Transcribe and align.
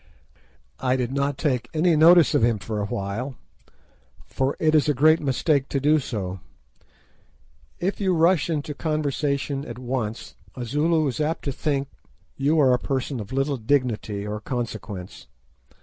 I 0.79 0.95
did 0.95 1.11
not 1.13 1.37
take 1.37 1.69
any 1.75 1.95
notice 1.95 2.33
of 2.33 2.41
him 2.43 2.57
for 2.57 2.81
a 2.81 2.87
while, 2.87 3.35
for 4.25 4.57
it 4.59 4.73
is 4.73 4.89
a 4.89 4.95
great 4.95 5.19
mistake 5.19 5.69
to 5.69 5.79
do 5.79 5.99
so. 5.99 6.39
If 7.77 8.01
you 8.01 8.15
rush 8.15 8.49
into 8.49 8.73
conversation 8.73 9.63
at 9.63 9.77
once, 9.77 10.33
a 10.55 10.65
Zulu 10.65 11.05
is 11.05 11.19
apt 11.21 11.43
to 11.43 11.51
think 11.51 11.87
you 12.35 12.59
a 12.59 12.79
person 12.79 13.19
of 13.19 13.31
little 13.31 13.57
dignity 13.57 14.25
or 14.25 14.41
consequence. 14.41 15.27